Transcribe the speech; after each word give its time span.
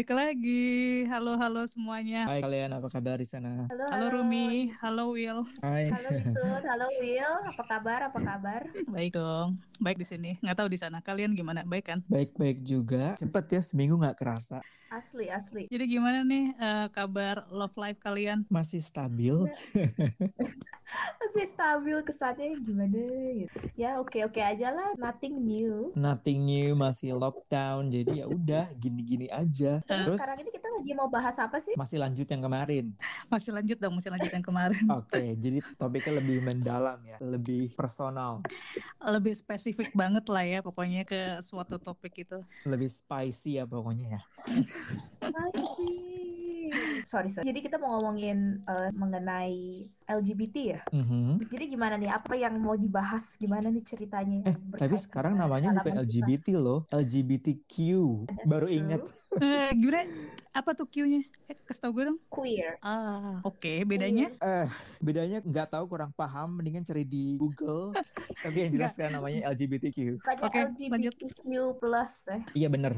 Balik 0.00 0.16
lagi. 0.16 1.04
Halo 1.12 1.36
halo 1.36 1.60
semuanya. 1.68 2.24
Hai 2.24 2.40
kalian, 2.40 2.72
apa 2.72 2.88
kabar 2.88 3.20
di 3.20 3.28
sana? 3.28 3.68
Halo, 3.68 3.84
Halo 3.84 4.06
Rumi, 4.16 4.72
halo 4.80 5.12
Will. 5.12 5.44
Hai. 5.60 5.92
Halo 5.92 6.08
Bitut, 6.16 6.62
halo 6.64 6.88
Will. 7.04 7.34
Apa 7.44 7.62
kabar? 7.68 8.08
Apa 8.08 8.16
kabar? 8.16 8.64
Baik 8.96 9.20
dong. 9.20 9.52
Baik 9.84 10.00
di 10.00 10.08
sini. 10.08 10.40
Nggak 10.40 10.56
tahu 10.56 10.72
di 10.72 10.80
sana. 10.80 11.04
Kalian 11.04 11.36
gimana? 11.36 11.68
Baik 11.68 11.92
kan? 11.92 12.00
Baik-baik 12.08 12.64
juga. 12.64 13.12
Cepet 13.20 13.44
ya, 13.52 13.60
seminggu 13.60 14.00
nggak 14.00 14.16
kerasa. 14.16 14.64
Asli, 14.88 15.28
asli. 15.28 15.68
Jadi 15.68 15.84
gimana 15.84 16.24
nih 16.24 16.48
eh, 16.56 16.86
kabar 16.96 17.36
love 17.52 17.76
life 17.76 18.00
kalian? 18.00 18.48
Masih 18.48 18.80
stabil. 18.80 19.36
Masih 21.22 21.46
stabil 21.46 21.94
kesannya 22.02 22.50
gimana 22.66 22.98
gitu. 23.38 23.58
Ya 23.78 24.02
oke-oke 24.02 24.42
aja 24.42 24.74
lah. 24.74 24.90
Nothing 24.98 25.38
new. 25.38 25.94
Nothing 25.94 26.42
new, 26.42 26.74
masih 26.74 27.14
lockdown. 27.14 27.86
Jadi 27.86 28.24
ya 28.24 28.26
udah, 28.26 28.66
gini-gini 28.74 29.30
aja. 29.30 29.78
Terus 29.90 30.06
Terus 30.06 30.18
sekarang 30.18 30.38
ini 30.38 30.50
kita 30.52 30.68
lagi 30.70 30.92
mau 30.94 31.08
bahas 31.08 31.36
apa 31.36 31.58
sih? 31.58 31.74
masih 31.74 31.98
lanjut 31.98 32.24
yang 32.24 32.38
kemarin. 32.40 32.84
Masih 33.26 33.50
lanjut 33.50 33.76
dong, 33.76 33.94
masih 33.94 34.10
lanjut 34.10 34.30
yang 34.30 34.44
kemarin. 34.44 34.84
Oke, 34.98 35.22
jadi 35.34 35.58
topiknya 35.74 36.12
lebih 36.18 36.38
mendalam 36.40 36.98
ya, 37.02 37.18
lebih 37.20 37.74
personal, 37.74 38.38
Lebih 39.02 39.34
spesifik 39.34 39.90
banget 39.92 40.22
lah 40.28 40.42
ya 40.42 40.58
pokoknya 40.60 41.02
ke 41.02 41.18
suatu 41.40 41.76
topik 41.76 42.14
itu. 42.16 42.38
lebih 42.66 42.86
spicy 42.86 43.58
ya 43.58 43.66
pokoknya 43.66 44.06
ya. 44.06 44.20
Masih. 45.26 46.29
Sorry, 47.10 47.28
sorry. 47.32 47.46
Jadi 47.48 47.58
kita 47.64 47.76
mau 47.80 47.96
ngomongin 47.98 48.60
eh, 48.60 48.90
mengenai 48.96 49.56
LGBT 50.06 50.56
ya. 50.76 50.80
Mhm. 50.92 51.40
Jadi 51.48 51.64
gimana 51.70 51.94
nih? 51.96 52.10
Apa 52.10 52.34
yang 52.36 52.58
mau 52.60 52.76
dibahas? 52.76 53.40
Gimana 53.40 53.72
nih 53.72 53.84
ceritanya? 53.84 54.44
Eh, 54.46 54.56
tapi 54.76 54.96
sekarang 54.98 55.38
namanya 55.38 55.74
bukan 55.74 55.84
pengalaman 55.84 56.06
kita. 56.06 56.26
LGBT 56.26 56.46
loh, 56.60 56.78
LGBTQ. 56.90 57.74
Baru 58.48 58.66
true. 58.68 58.78
inget. 58.78 59.02
Eh, 59.40 59.70
gimana? 59.78 60.00
Apa 60.50 60.74
tuh 60.74 60.82
Q-nya? 60.84 61.22
Eh, 61.46 61.54
kasih 61.62 61.78
tau 61.78 61.94
gue 61.94 62.10
dong. 62.10 62.18
Queer. 62.26 62.82
Ah, 62.82 63.38
oke. 63.46 63.86
bedanya? 63.86 64.26
Eh, 64.26 64.66
bedanya 64.98 65.38
nggak 65.46 65.70
tahu 65.70 65.86
kurang 65.86 66.10
paham, 66.12 66.58
mendingan 66.58 66.82
cari 66.82 67.06
di 67.06 67.38
Google. 67.38 67.94
tapi 68.42 68.66
yang 68.66 68.70
jelas 68.74 68.98
kan 68.98 69.14
namanya 69.14 69.46
LGBTQ. 69.46 70.18
Oke, 70.18 70.58
lanjut. 70.58 71.14
LGBTQ 71.14 71.46
plus 71.78 72.14
eh. 72.34 72.40
Iya 72.58 72.66
bener. 72.66 72.90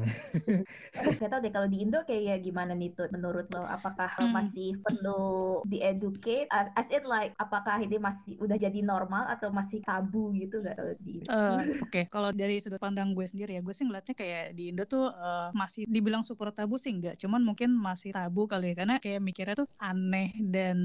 Gak 1.21 1.29
tau 1.29 1.39
deh 1.39 1.53
kalau 1.53 1.69
di 1.69 1.85
Indo 1.85 2.01
kayak 2.03 2.41
gimana 2.41 2.73
nih 2.73 2.97
tuh 2.97 3.05
menurut 3.13 3.45
lo 3.53 3.61
apakah 3.61 4.09
Hmm. 4.13 4.33
masih 4.33 4.77
perlu 4.81 5.61
dieducate 5.65 6.45
Uh, 6.49 6.69
as 6.73 6.89
in 6.89 7.01
like 7.05 7.33
apakah 7.37 7.81
ini 7.81 7.97
masih 7.97 8.37
udah 8.37 8.57
jadi 8.57 8.81
normal 8.81 9.25
atau 9.29 9.49
masih 9.49 9.81
tabu 9.81 10.33
gitu 10.33 10.61
gak 10.61 10.73
kalau 10.73 10.93
di 10.97 11.21
Indo? 11.21 11.29
Eh, 11.29 11.57
Oke, 11.85 12.01
kalau 12.09 12.29
dari 12.33 12.57
sudut 12.57 12.81
pandang 12.81 13.13
gue 13.13 13.25
sendiri 13.25 13.57
ya, 13.57 13.61
gue 13.61 13.73
sih 13.73 13.85
ngeliatnya 13.85 14.15
kayak 14.17 14.57
di 14.57 14.73
Indo 14.73 14.83
tuh 14.85 15.05
eh, 15.05 15.49
masih 15.53 15.85
dibilang 15.85 16.25
super 16.25 16.49
tabu 16.49 16.77
sih 16.77 16.89
enggak, 16.89 17.13
cuman 17.21 17.42
mungkin 17.43 17.75
masih 17.75 18.11
tabu 18.11 18.47
kali 18.47 18.71
ya, 18.71 18.75
karena 18.79 18.95
kayak 18.97 19.19
mikirnya 19.19 19.55
tuh 19.55 19.67
aneh 19.79 20.31
dan 20.41 20.77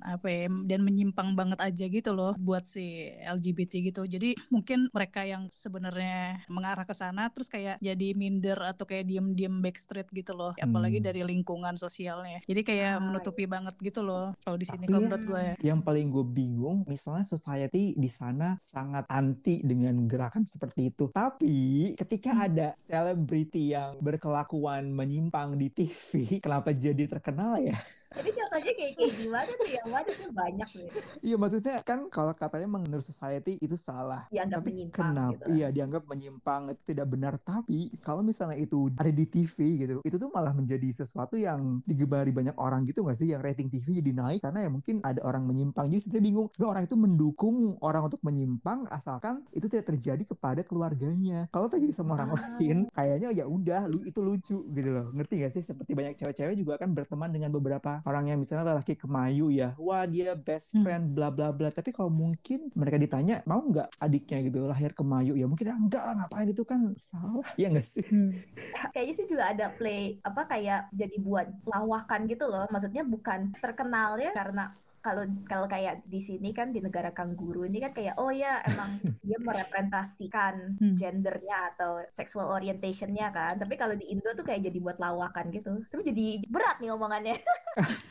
apa 0.00 0.26
ya, 0.26 0.46
dan 0.64 0.80
menyimpang 0.80 1.32
banget 1.34 1.60
aja 1.60 1.84
gitu 1.86 2.10
loh 2.12 2.32
buat 2.38 2.64
si 2.64 2.88
LGBT 3.28 3.72
gitu. 3.84 4.02
Jadi 4.04 4.32
mungkin 4.48 4.88
mereka 4.90 5.22
yang 5.22 5.44
sebenarnya 5.48 6.42
mengarah 6.48 6.82
ke 6.82 6.92
sana 6.92 7.28
terus 7.28 7.46
kayak 7.46 7.76
jadi 7.78 8.08
minder 8.14 8.56
atau 8.64 8.84
kayak 8.84 9.04
diem-diem 9.04 9.60
backstreet 9.60 10.08
gitu 10.10 10.32
loh, 10.32 10.50
apalagi 10.54 10.98
Hmm. 10.98 11.06
dari 11.06 11.22
lingkungan 11.22 11.74
sosialnya. 11.74 12.40
Jadi 12.42 12.62
kayak 12.62 12.86
Ah, 12.88 13.04
menutupi 13.04 13.44
banget 13.44 13.76
gitu 13.78 14.00
loh 14.00 14.32
kalau 14.40 14.56
di 14.56 14.64
sini 14.64 14.84
kalau 14.84 14.98
ya- 14.98 15.06
menurut 15.06 15.24
gue. 15.24 15.44
Yang 15.60 15.80
paling 15.82 16.06
gue 16.08 16.24
bingung, 16.26 16.78
misalnya 16.84 17.22
society 17.22 17.92
di 17.94 18.08
sana 18.08 18.56
sangat 18.56 19.04
anti 19.08 19.60
dengan 19.60 20.06
gerakan 20.06 20.42
seperti 20.42 20.88
itu. 20.88 21.10
Tapi 21.10 21.56
ketika 21.94 22.32
ada 22.40 22.72
selebriti 22.72 23.70
yang 23.70 23.98
berkelakuan 23.98 24.88
menyimpang 24.90 25.54
di 25.54 25.68
TV, 25.68 25.97
kenapa 26.40 26.70
jadi 26.70 27.04
terkenal 27.04 27.58
ya? 27.58 27.74
Jadi 28.08 28.30
contohnya 28.32 28.72
kayak 28.72 28.92
kayak 28.96 29.12
gimana 29.14 29.50
tuh 29.52 29.68
yang 29.68 29.86
mana 29.92 30.08
tuh 30.08 30.32
banyak 30.32 30.68
deh 30.70 30.88
Iya 31.20 31.36
maksudnya 31.36 31.74
kan 31.84 31.98
kalau 32.08 32.32
katanya 32.32 32.68
menurut 32.70 33.04
society 33.04 33.58
itu 33.58 33.76
salah. 33.76 34.24
dianggap 34.28 34.60
tapi 34.60 34.70
menyimpang 34.72 34.96
kenapa? 35.04 35.32
gitu. 35.34 35.48
Iya 35.54 35.66
dianggap 35.70 36.02
menyimpang 36.06 36.62
itu 36.72 36.82
tidak 36.86 37.06
benar. 37.08 37.34
Tapi 37.36 37.78
kalau 38.00 38.22
misalnya 38.22 38.56
itu 38.56 38.88
ada 38.96 39.10
di 39.10 39.24
TV 39.24 39.56
gitu, 39.78 39.96
itu 40.00 40.16
tuh 40.16 40.30
malah 40.32 40.52
menjadi 40.52 40.88
sesuatu 40.88 41.36
yang 41.36 41.84
digemari 41.84 42.32
banyak 42.32 42.56
orang 42.56 42.82
gitu 42.84 43.04
gak 43.04 43.14
sih? 43.14 43.28
Yang 43.28 43.42
rating 43.44 43.68
TV 43.68 44.00
jadi 44.00 44.12
naik 44.14 44.40
karena 44.40 44.64
ya 44.64 44.70
mungkin 44.72 45.04
ada 45.04 45.20
orang 45.22 45.44
menyimpang. 45.44 45.86
Jadi 45.86 46.00
sebenarnya 46.00 46.24
bingung. 46.24 46.46
Sebenarnya 46.48 46.72
orang 46.72 46.84
itu 46.88 46.96
mendukung 46.96 47.56
orang 47.80 48.02
untuk 48.08 48.20
menyimpang 48.24 48.78
asalkan 48.88 49.44
itu 49.52 49.68
tidak 49.68 49.84
terjadi 49.86 50.22
kepada 50.24 50.64
keluarganya. 50.64 51.44
Kalau 51.50 51.68
terjadi 51.68 51.92
sama 51.92 52.16
orang 52.16 52.32
Ah. 52.32 52.40
lain, 52.58 52.88
kayaknya 52.90 53.28
ya 53.32 53.44
udah, 53.44 53.84
lu 53.86 54.00
itu 54.02 54.20
lucu 54.20 54.58
gitu 54.68 54.90
loh. 54.90 55.12
Ngerti 55.12 55.34
gak 55.40 55.52
sih? 55.52 55.62
Seperti 55.62 55.87
banyak 55.92 56.14
cewek-cewek 56.16 56.54
juga 56.56 56.76
kan 56.76 56.92
berteman 56.92 57.30
dengan 57.30 57.48
beberapa 57.50 58.00
orang 58.04 58.28
yang 58.28 58.38
misalnya 58.38 58.74
lelaki 58.74 58.94
kemayu 58.94 59.48
ya. 59.48 59.72
Wah 59.76 60.04
dia 60.04 60.36
best 60.36 60.76
Hmm. 60.76 60.82
friend 60.84 61.04
bla 61.16 61.32
bla 61.32 61.52
bla. 61.52 61.68
Tapi 61.70 61.90
kalau 61.90 62.12
mungkin 62.12 62.68
mereka 62.74 62.96
ditanya 62.96 63.40
mau 63.44 63.60
nggak 63.60 63.88
adiknya 63.98 64.38
gitu 64.44 64.68
lahir 64.68 64.92
kemayu 64.92 65.32
ya 65.32 65.48
mungkin 65.48 65.68
ah, 65.68 65.78
enggak 65.78 66.02
lah 66.02 66.14
ngapain 66.18 66.48
itu 66.48 66.64
kan 66.64 66.80
salah 66.94 67.46
ya 67.60 67.68
nggak 67.72 67.84
sih 67.86 68.04
Hmm. 68.08 68.28
Kayaknya 68.94 69.14
sih 69.14 69.26
juga 69.28 69.44
ada 69.48 69.66
play 69.74 70.16
apa 70.24 70.42
kayak 70.44 70.92
jadi 70.92 71.16
buat 71.20 71.46
lawakan 71.66 72.24
gitu 72.26 72.44
loh. 72.44 72.64
Maksudnya 72.68 73.04
bukan 73.04 73.52
terkenal 73.56 74.16
ya 74.16 74.32
karena 74.32 74.64
kalau 74.98 75.22
kalau 75.46 75.66
kayak 75.66 76.02
di 76.04 76.18
sini 76.18 76.50
kan 76.50 76.68
di 76.68 76.82
negara 76.82 77.08
kanguru 77.10 77.64
ini 77.64 77.78
kan 77.78 77.92
kayak 77.92 78.18
oh 78.18 78.28
ya 78.28 78.60
emang 78.64 78.90
dia 79.26 79.38
merepresentasikan 79.40 80.54
Hmm. 80.78 80.94
gendernya 80.94 81.58
atau 81.74 81.90
sexual 81.94 82.50
orientationnya 82.50 83.30
kan. 83.30 83.56
Tapi 83.56 83.74
kalau 83.74 83.94
di 83.94 84.10
Indo 84.10 84.30
tuh 84.34 84.44
kayak 84.44 84.62
jadi 84.62 84.78
buat 84.78 84.98
lawakan 84.98 85.48
gitu. 85.50 85.77
Tapi 85.86 86.02
jadi 86.10 86.26
berat 86.50 86.76
nih 86.82 86.90
omongannya. 86.92 87.36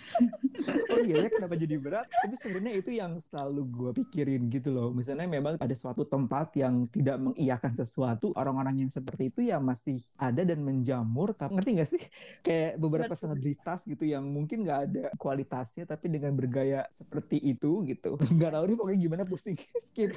oh 0.93 0.99
iya 1.03 1.27
ya 1.27 1.29
kenapa 1.29 1.55
jadi 1.59 1.75
berat? 1.77 2.07
Tapi 2.07 2.35
sebenarnya 2.39 2.73
itu 2.79 2.91
yang 2.95 3.19
selalu 3.19 3.61
gue 3.67 3.91
pikirin 4.03 4.47
gitu 4.47 4.71
loh. 4.71 4.95
Misalnya 4.95 5.27
memang 5.27 5.59
ada 5.59 5.75
suatu 5.75 6.07
tempat 6.07 6.55
yang 6.55 6.87
tidak 6.87 7.19
mengiyakan 7.19 7.73
sesuatu 7.75 8.31
orang-orang 8.39 8.81
yang 8.85 8.91
seperti 8.91 9.29
itu 9.29 9.41
ya 9.45 9.59
masih 9.59 9.97
ada 10.17 10.41
dan 10.47 10.63
menjamur 10.63 11.35
tapi 11.35 11.59
ngerti 11.59 11.71
gak 11.77 11.89
sih? 11.89 12.01
Kayak 12.45 12.71
beberapa 12.79 13.13
Betul. 13.13 13.21
selebritas 13.27 13.79
gitu 13.85 14.03
yang 14.07 14.23
mungkin 14.29 14.63
nggak 14.63 14.79
ada 14.89 15.03
kualitasnya 15.19 15.85
tapi 15.87 16.11
dengan 16.11 16.33
bergaya 16.33 16.83
seperti 16.89 17.37
itu 17.43 17.83
gitu. 17.85 18.15
Nggak 18.37 18.51
tahu 18.53 18.63
nih 18.67 18.77
pokoknya 18.77 18.99
gimana 18.99 19.23
pusing. 19.25 19.57
Skip 19.57 20.11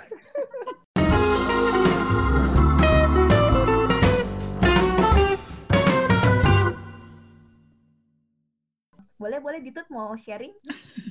boleh 9.20 9.36
boleh 9.44 9.60
ditut 9.60 9.84
mau 9.92 10.16
sharing? 10.16 10.56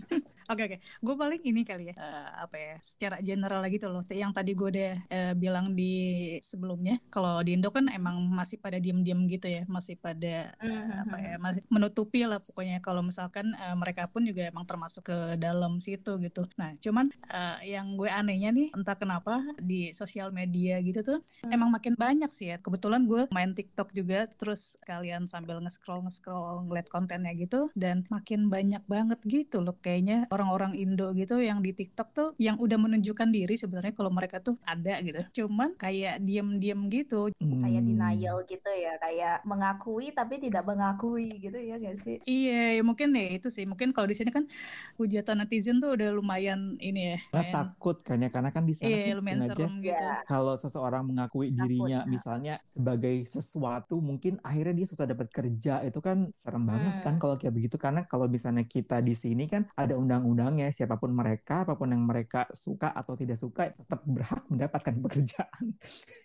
Oke 0.49 0.65
oke, 0.65 0.81
gue 0.81 1.13
paling 1.13 1.41
ini 1.45 1.61
kali 1.61 1.93
ya 1.93 1.93
eh, 1.93 2.29
apa 2.41 2.57
ya 2.57 2.73
secara 2.81 3.21
general 3.21 3.61
lagi 3.61 3.77
tuh 3.77 3.93
loh 3.93 4.01
yang 4.09 4.33
tadi 4.33 4.57
gue 4.57 4.65
udah 4.65 4.93
eh, 5.13 5.33
bilang 5.37 5.77
di 5.77 6.25
sebelumnya 6.41 6.97
kalau 7.13 7.45
di 7.45 7.53
Indo 7.53 7.69
kan 7.69 7.85
emang 7.93 8.17
masih 8.33 8.57
pada 8.57 8.81
diem-diem 8.81 9.29
gitu 9.29 9.45
ya 9.45 9.61
masih 9.69 10.01
pada 10.01 10.49
eh, 10.49 10.93
apa 11.05 11.17
ya 11.21 11.37
masih 11.37 11.61
menutupi 11.69 12.25
lah 12.25 12.41
pokoknya. 12.41 12.81
Kalau 12.81 13.05
misalkan 13.05 13.45
eh, 13.53 13.77
mereka 13.77 14.09
pun 14.09 14.25
juga 14.25 14.49
emang 14.49 14.65
termasuk 14.65 15.13
ke 15.13 15.17
dalam 15.37 15.77
situ 15.77 16.17
gitu. 16.17 16.41
Nah 16.57 16.73
cuman 16.81 17.05
eh, 17.13 17.57
yang 17.69 17.85
gue 17.93 18.09
anehnya 18.09 18.49
nih 18.49 18.73
entah 18.73 18.97
kenapa 18.97 19.37
di 19.61 19.93
sosial 19.93 20.33
media 20.33 20.81
gitu 20.81 21.05
tuh 21.05 21.21
emang 21.53 21.69
makin 21.69 21.93
banyak 21.93 22.33
sih 22.33 22.49
ya. 22.49 22.57
Kebetulan 22.57 23.05
gue 23.05 23.29
main 23.29 23.53
TikTok 23.53 23.93
juga 23.93 24.25
terus 24.25 24.81
kalian 24.81 25.29
sambil 25.29 25.61
nge-scroll 25.61 26.01
nge-scroll 26.09 26.65
ngeliat 26.65 26.89
kontennya 26.89 27.37
gitu 27.37 27.69
dan 27.77 28.01
makin 28.09 28.49
banyak 28.49 28.81
banget 28.89 29.21
gitu 29.29 29.61
loh 29.61 29.77
kayaknya 29.77 30.25
orang-orang 30.39 30.71
Indo 30.73 31.11
gitu 31.11 31.35
yang 31.37 31.59
di 31.59 31.71
TikTok 31.71 32.07
tuh 32.09 32.27
yang 32.37 32.55
udah 32.55 32.79
menunjukkan 32.79 33.27
diri 33.27 33.53
sebenarnya 33.53 33.91
kalau 33.91 34.07
mereka 34.09 34.39
tuh 34.39 34.55
ada 34.63 34.95
gitu. 35.01 35.19
Cuman 35.43 35.75
kayak 35.75 36.23
diem-diem 36.23 36.79
gitu. 36.87 37.27
Kayak 37.35 37.81
Hmm. 37.81 37.89
denial 37.91 38.37
gitu 38.45 38.71
ya, 38.71 38.95
kayak 38.97 39.43
mengakui 39.43 40.09
tapi 40.09 40.39
tidak 40.39 40.63
mengakui 40.63 41.27
gitu 41.33 41.55
ya 41.55 41.75
gak 41.75 41.93
sih? 41.93 42.17
Iya, 42.23 42.79
ya 42.79 42.81
mungkin 42.81 43.11
ya 43.11 43.35
itu 43.35 43.49
sih. 43.49 43.65
Mungkin 43.65 43.91
kalau 43.91 44.07
di 44.07 44.15
sini 44.15 44.29
kan 44.29 44.47
hujatan 44.95 45.35
netizen 45.37 45.77
tuh 45.77 45.93
udah 45.93 46.13
lumayan 46.13 46.77
ini 46.77 47.13
ya. 47.13 47.17
Nah, 47.29 47.41
kayak- 47.41 47.51
takut 47.51 47.97
kan 47.99 48.17
ya 48.17 48.29
karena 48.29 48.49
kan 48.49 48.63
di 48.63 48.73
sana 48.73 48.89
Iya, 48.89 49.13
lumayan 49.13 49.41
serem 49.41 49.73
gitu. 49.77 49.91
Ya. 49.91 50.23
kalau 50.23 50.55
seseorang 50.55 51.03
mengakui 51.03 51.49
Takut, 51.49 51.59
dirinya 51.59 51.99
nah. 51.99 52.07
misalnya 52.07 52.55
sebagai 52.63 53.15
sesuatu 53.25 53.99
mungkin 53.99 54.37
akhirnya 54.41 54.71
dia 54.73 54.85
susah 54.85 55.03
dapat 55.05 55.27
kerja 55.29 55.81
itu 55.81 55.99
kan 55.99 56.29
serem 56.31 56.63
banget 56.63 56.93
Hmm. 56.95 57.03
kan 57.03 57.13
kalau 57.17 57.35
kayak 57.35 57.51
begitu 57.51 57.75
karena 57.75 58.05
kalau 58.05 58.25
misalnya 58.25 58.63
kita 58.63 58.99
di 58.99 59.11
sini 59.11 59.45
kan 59.45 59.65
ada 59.75 59.95
undang 59.95 60.28
undang-undangnya 60.31 60.69
siapa 60.69 60.95
pun 60.95 61.11
mereka 61.11 61.63
apa 61.63 61.73
pun 61.73 61.87
yang 61.87 62.01
mereka 62.01 62.45
suka 62.51 62.89
atau 62.91 63.13
tidak 63.13 63.35
suka 63.35 63.67
tetap 63.67 64.01
berhak 64.03 64.45
mendapatkan 64.47 64.93
pekerjaan. 65.03 65.63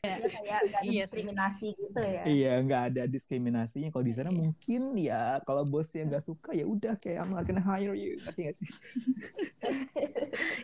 Iya 0.02 0.14
kayak 0.14 0.42
nggak 0.44 0.60
ada 0.60 0.78
Iya. 0.84 1.02
diskriminasi 1.04 1.68
gitu 1.72 2.00
ya. 2.00 2.22
iya 2.24 2.52
nggak 2.60 2.82
ada 2.90 3.02
diskriminasinya. 3.06 3.88
Kalau 3.88 4.04
di 4.04 4.12
sana 4.12 4.30
mungkin 4.30 4.80
ya 4.94 5.20
kalau 5.42 5.64
bosnya 5.64 6.04
nggak 6.06 6.22
suka 6.22 6.50
ya 6.52 6.64
udah 6.64 6.94
kayak 6.96 7.24
I'm 7.24 7.32
not 7.32 7.44
gonna 7.44 7.60
hire 7.60 7.94
you. 7.94 8.14
Ngerti 8.14 8.40
nggak 8.42 8.56
sih? 8.56 8.68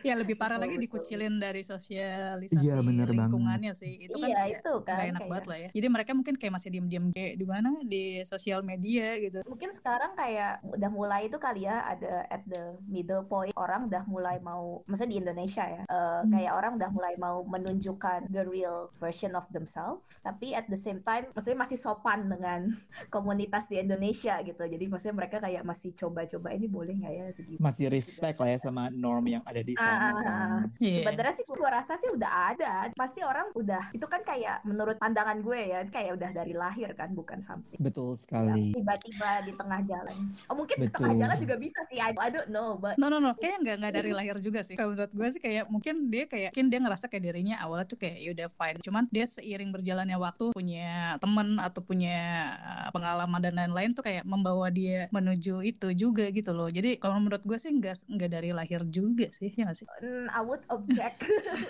Ya 0.01 0.17
lebih 0.17 0.35
parah 0.35 0.57
lagi 0.57 0.75
dikucilin 0.77 1.37
dari 1.37 1.61
sosialisasi 1.61 2.61
Iya, 2.61 2.81
bener 2.81 3.07
banget. 3.07 3.31
lingkungannya 3.31 3.71
sih. 3.71 3.97
Itu 3.99 4.17
kan 4.17 4.27
Iya, 4.27 4.41
itu 4.51 4.73
kan, 4.81 4.95
nggak 4.97 5.07
enak 5.07 5.19
kayak- 5.19 5.29
banget 5.29 5.45
lah 5.47 5.57
ya. 5.57 5.69
Jadi 5.71 5.87
mereka 5.87 6.11
mungkin 6.11 6.35
kayak 6.35 6.53
masih 6.53 6.69
diem-diem 6.69 7.05
kayak 7.09 7.33
di 7.37 7.45
mana? 7.45 7.69
Di 7.83 8.03
sosial 8.23 8.61
media 8.61 9.15
gitu. 9.17 9.39
Mungkin 9.45 9.69
sekarang 9.71 10.11
kayak 10.13 10.59
udah 10.67 10.89
mulai 10.91 11.29
itu 11.29 11.37
kali 11.37 11.63
ya 11.63 11.85
ada 11.85 12.25
at 12.27 12.41
the 12.43 12.61
middle 12.87 13.20
point 13.23 13.53
orang 13.55 13.87
udah 13.87 14.03
mulai 14.05 14.37
mau, 14.41 14.81
maksudnya 14.85 15.11
di 15.13 15.19
Indonesia 15.21 15.63
ya, 15.63 15.83
eh, 15.83 16.21
kayak 16.27 16.53
orang 16.53 16.71
udah 16.77 16.89
mulai 16.91 17.13
mau 17.17 17.41
menunjukkan 17.45 18.29
the 18.29 18.43
real 18.45 18.87
version 18.95 19.33
of 19.33 19.45
themselves, 19.49 20.21
tapi 20.21 20.53
at 20.53 20.65
the 20.67 20.77
same 20.77 20.99
time, 21.01 21.27
maksudnya 21.31 21.59
masih 21.59 21.77
sopan 21.77 22.27
dengan 22.27 22.67
komunitas 23.15 23.67
di 23.67 23.77
Indonesia 23.77 24.39
gitu. 24.41 24.63
Jadi 24.63 24.85
maksudnya 24.87 25.15
mereka 25.17 25.37
kayak 25.39 25.63
masih 25.63 25.93
coba-coba 25.93 26.51
ini 26.51 26.67
boleh 26.67 26.93
nggak 26.97 27.13
ya 27.13 27.25
segitu. 27.29 27.59
masih 27.59 27.87
respect 27.87 28.37
lah 28.37 28.49
ya 28.49 28.57
sama 28.57 28.87
norm 28.91 29.25
yang 29.27 29.43
ada 29.43 29.61
di 29.61 29.73
Ah, 29.77 29.83
sana 29.83 29.99
ah, 29.99 30.13
kan 30.13 30.25
ah. 30.25 30.59
Iya. 30.79 30.97
Sebenarnya 31.03 31.33
sih 31.33 31.45
gua 31.55 31.69
rasa 31.71 31.93
sih 31.95 32.09
udah 32.11 32.31
ada. 32.53 32.73
Pasti 32.93 33.21
orang 33.21 33.47
udah 33.53 33.83
itu 33.93 34.05
kan 34.05 34.21
kayak 34.21 34.63
menurut 34.63 34.97
pandangan 34.97 35.37
gue 35.41 35.59
ya 35.59 35.79
kayak 35.87 36.15
udah 36.17 36.29
dari 36.31 36.53
lahir 36.53 36.91
kan 36.93 37.11
bukan 37.11 37.39
something 37.41 37.77
betul 37.77 38.13
sekali 38.15 38.71
tiba-tiba 38.71 39.29
di 39.43 39.51
tengah 39.53 39.79
jalan. 39.83 40.17
Oh 40.47 40.55
mungkin 40.55 40.75
di 40.79 40.87
tengah 40.87 41.11
Betul. 41.11 41.21
jalan 41.27 41.37
juga 41.37 41.55
bisa 41.57 41.79
sih. 41.83 41.97
I, 41.99 42.11
I 42.15 42.29
don't 42.31 42.49
know, 42.49 42.77
but 42.77 42.95
No 42.95 43.10
no 43.11 43.19
no, 43.19 43.35
kayaknya 43.35 43.59
nggak 43.59 43.75
nggak 43.83 43.93
dari 43.99 44.11
lahir 44.15 44.35
juga 44.39 44.63
sih. 44.63 44.79
Kalau 44.79 44.95
menurut 44.95 45.11
gue 45.11 45.27
sih 45.35 45.41
kayak 45.43 45.67
mungkin 45.67 46.07
dia 46.07 46.23
kayak 46.31 46.55
mungkin 46.55 46.67
dia 46.71 46.79
ngerasa 46.79 47.05
kayak 47.11 47.23
dirinya 47.27 47.55
awalnya 47.59 47.85
tuh 47.91 47.99
kayak 47.99 48.17
ya 48.23 48.29
udah 48.31 48.47
fine. 48.47 48.77
Cuman 48.79 49.03
dia 49.11 49.25
seiring 49.27 49.69
berjalannya 49.75 50.15
waktu 50.15 50.55
punya 50.55 51.19
temen 51.19 51.59
atau 51.59 51.83
punya 51.83 52.19
uh, 52.63 52.89
pengalaman 52.95 53.43
dan 53.43 53.53
lain-lain 53.59 53.91
tuh 53.91 54.07
kayak 54.07 54.23
membawa 54.23 54.71
dia 54.71 55.11
menuju 55.11 55.59
itu 55.67 55.87
juga 55.91 56.31
gitu 56.31 56.55
loh. 56.55 56.71
Jadi 56.71 56.95
kalau 57.03 57.19
menurut 57.19 57.43
gue 57.43 57.59
sih 57.59 57.75
nggak 57.75 58.15
nggak 58.15 58.29
dari 58.31 58.55
lahir 58.55 58.87
juga 58.87 59.27
sih 59.27 59.51
ya 59.51 59.67
nggak 59.67 59.77
sih. 59.77 59.87
mm, 59.89 60.27
I 60.31 60.41
would 60.47 60.63
object. 60.71 61.17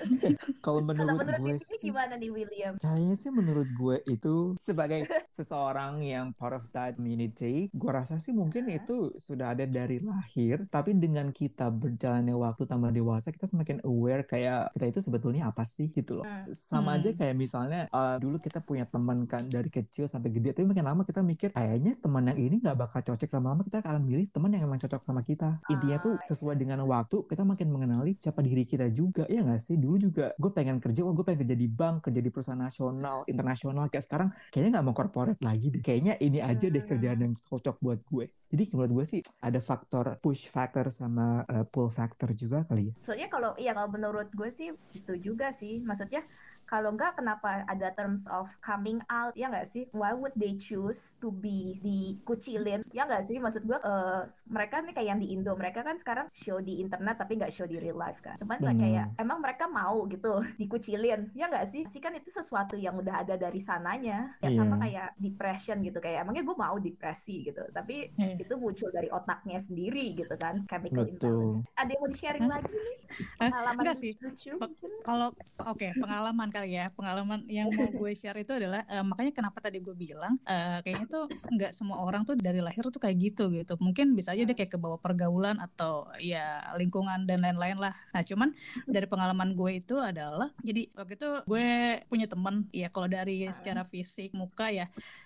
kalau 0.65 0.85
menurut 0.85 1.17
menurut 1.17 1.41
gue 1.41 1.57
sih 1.57 1.89
gimana 1.89 2.13
nih 2.21 2.29
William? 2.29 2.73
Kayaknya 2.77 3.15
sih 3.17 3.31
menurut 3.33 3.69
gue 3.73 3.97
itu 4.11 4.35
sebagai 4.67 5.01
seseorang 5.25 6.03
yang 6.05 6.35
part 6.37 6.53
of 6.53 6.63
that 6.75 6.93
community, 6.99 7.71
gue 7.73 7.91
rasa 7.91 8.21
sih 8.21 8.35
mungkin 8.35 8.69
itu 8.69 9.15
sudah 9.17 9.57
ada 9.57 9.65
dari 9.65 9.97
lahir, 10.03 10.67
tapi 10.69 10.93
dengan 10.93 11.30
kita 11.31 11.71
berjalannya 11.71 12.35
waktu 12.35 12.63
tambah 12.67 12.91
dewasa, 12.93 13.31
kita 13.33 13.47
semakin 13.47 13.83
aware 13.87 14.23
kayak 14.27 14.71
kita 14.75 14.85
itu 14.91 14.99
sebetulnya 15.01 15.49
apa 15.49 15.65
sih 15.65 15.89
gitu 15.91 16.21
loh. 16.21 16.25
Sama 16.51 16.99
aja 16.99 17.11
kayak 17.15 17.35
misalnya 17.35 17.87
uh, 17.91 18.19
dulu 18.21 18.37
kita 18.37 18.61
punya 18.61 18.85
teman 18.87 19.25
kan 19.25 19.43
dari 19.47 19.71
kecil 19.71 20.05
sampai 20.05 20.29
gede, 20.31 20.55
tapi 20.55 20.67
makin 20.67 20.85
lama 20.85 21.01
kita 21.07 21.23
mikir 21.23 21.49
kayaknya 21.55 21.97
teman 21.99 22.27
yang 22.27 22.39
ini 22.39 22.55
nggak 22.61 22.77
bakal 22.77 22.99
cocok 23.01 23.29
lama-lama 23.39 23.61
kita 23.67 23.77
akan 23.83 24.03
milih 24.03 24.27
teman 24.29 24.49
yang 24.53 24.63
emang 24.67 24.79
cocok 24.79 25.01
sama 25.01 25.21
kita. 25.23 25.59
Intinya 25.71 25.97
tuh 25.99 26.13
sesuai 26.27 26.55
dengan 26.59 26.83
waktu 26.85 27.23
kita 27.27 27.43
makin 27.47 27.67
mengenali 27.71 28.15
siapa 28.17 28.43
diri 28.43 28.63
kita 28.67 28.89
juga. 28.91 29.23
Ya 29.31 29.45
nggak 29.45 29.61
sih? 29.61 29.77
Dulu 29.77 29.95
juga 29.97 30.35
gue 30.35 30.51
pengen 30.51 30.77
kerja 30.81 31.01
oh 31.05 31.13
gue 31.13 31.25
pengen 31.25 31.45
kerja 31.45 31.57
di 31.57 31.67
bank 31.71 32.09
kerja 32.09 32.21
di 32.21 32.29
perusahaan 32.33 32.59
nasional 32.59 33.23
internasional. 33.29 33.87
Kayak 33.87 34.05
sekarang 34.09 34.29
kayaknya 34.51 34.79
nggak 34.79 34.85
mau 34.85 34.95
corporate 34.95 35.41
lagi 35.41 35.67
deh. 35.69 35.81
Kayaknya 35.81 36.13
ini 36.19 36.39
aja 36.43 36.67
deh 36.67 36.83
kerjaan 36.83 37.19
yang 37.21 37.33
cocok 37.37 37.75
buat 37.79 37.99
gue. 38.03 38.25
Jadi 38.51 38.63
menurut 38.75 38.91
gue 39.01 39.05
sih 39.05 39.21
ada 39.45 39.59
faktor 39.61 40.17
push 40.19 40.49
factor 40.49 40.89
sama 40.89 41.20
uh, 41.45 41.65
pull 41.69 41.89
factor 41.89 42.29
juga 42.33 42.63
kali 42.65 42.89
ya 42.89 42.93
Soalnya 42.97 43.27
kalau 43.27 43.51
iya 43.57 43.71
kalau 43.71 43.89
menurut 43.89 44.29
gue 44.31 44.49
sih 44.49 44.69
itu 44.71 45.13
juga 45.17 45.49
sih. 45.51 45.83
Maksudnya 45.83 46.21
kalau 46.65 46.93
enggak 46.93 47.17
kenapa 47.17 47.63
ada 47.65 47.89
terms 47.91 48.25
of 48.29 48.47
coming 48.59 48.97
out 49.07 49.33
ya 49.33 49.49
nggak 49.49 49.65
sih? 49.65 49.85
Why 49.91 50.13
would 50.13 50.33
they 50.35 50.53
choose 50.55 51.17
to 51.19 51.29
be 51.29 51.75
dikucilin? 51.81 52.81
Ya 52.91 53.03
nggak 53.05 53.23
sih? 53.23 53.37
Maksud 53.37 53.65
gue 53.65 53.77
eh, 53.77 54.21
mereka 54.49 54.81
nih 54.81 54.93
kayak 54.95 55.07
yang 55.07 55.19
di 55.19 55.27
Indo 55.33 55.53
mereka 55.55 55.81
kan 55.81 55.95
sekarang 55.97 56.27
show 56.31 56.59
di 56.59 56.79
internet 56.79 57.15
tapi 57.17 57.37
nggak 57.37 57.51
show 57.51 57.65
di 57.65 57.77
real 57.77 57.97
life 57.97 58.21
kan. 58.21 58.35
Cuman 58.37 58.59
Benar. 58.59 58.75
kayak 58.77 59.05
emang 59.19 59.39
mereka 59.41 59.65
mau 59.67 60.05
gitu 60.07 60.33
dikucilin 60.61 61.31
ya 61.35 61.45
nggak 61.47 61.65
sih? 61.67 61.83
Sih 61.85 61.99
kan 61.99 62.13
itu 62.13 62.29
sesuatu 62.29 62.75
yang 62.77 62.95
udah 62.95 63.23
ada 63.25 63.35
dari 63.35 63.59
sananya. 63.59 64.31
Ya 64.39 64.49
Iya. 64.51 64.57
sama 64.57 64.75
kayak 64.79 65.15
depression 65.15 65.79
gitu 65.79 66.03
kayak 66.03 66.27
emangnya 66.27 66.43
gue 66.43 66.57
mau 66.57 66.75
depresi 66.77 67.47
gitu. 67.47 67.63
Tapi 67.71 68.07
Iya. 68.15 68.35
itu 68.39 68.53
muncul 68.59 68.89
dari 68.91 69.07
otaknya 69.09 69.57
sendiri 69.57 70.15
gitu 70.15 70.35
kan 70.35 70.59
chemical 70.67 71.03
Betul. 71.11 71.51
imbalance. 71.51 71.59
Ada 71.75 71.91
yang 71.91 72.01
mau 72.01 72.11
sharing 72.11 72.47
lagi 72.47 72.71
nih? 72.73 72.97
Pengalaman 73.37 73.81
Enggak 73.83 73.97
sih. 73.97 74.11
lucu? 74.21 74.53
Kalau 75.01 75.29
oke 75.71 75.87
pengalaman 75.97 76.49
kali 76.49 76.69
ya 76.77 76.85
pengalaman 76.93 77.39
yang 77.49 77.67
mau 77.69 77.87
gue 78.01 78.11
share 78.13 78.37
itu 78.39 78.53
adalah 78.53 78.81
eh, 78.87 79.03
makanya 79.05 79.31
kenapa 79.35 79.57
tadi 79.59 79.81
gue 79.81 79.95
bilang 79.95 80.33
eh, 80.47 80.79
kayaknya 80.85 81.07
tuh 81.09 81.25
nggak 81.51 81.71
semua 81.73 82.03
orang 82.03 82.23
tuh 82.23 82.37
dari 82.37 82.59
lahir 82.63 82.85
tuh 82.87 83.01
kayak 83.01 83.17
gitu 83.17 83.49
gitu 83.53 83.73
mungkin 83.81 84.13
bisa 84.13 84.33
aja 84.33 84.43
dia 84.45 84.55
kayak 84.55 84.71
ke 84.73 84.79
bawah 84.79 84.97
pergaulan 85.01 85.57
atau 85.59 86.07
ya 86.21 86.61
lingkungan 86.77 87.25
dan 87.25 87.41
lain-lain 87.41 87.77
lah 87.77 87.93
nah 88.13 88.23
cuman 88.23 88.49
dari 88.87 89.07
pengalaman 89.09 89.53
gue 89.53 89.71
itu 89.77 89.95
adalah 89.97 90.47
jadi 90.61 90.87
waktu 90.97 91.13
itu 91.17 91.29
gue 91.47 91.69
punya 92.07 92.27
temen 92.29 92.65
ya 92.71 92.87
kalau 92.93 93.07
dari 93.09 93.45
secara 93.51 93.83
fisik 93.85 94.33
muka 94.37 94.69
ya 94.71 94.85